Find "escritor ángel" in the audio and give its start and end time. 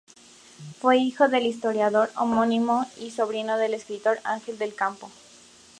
3.75-4.57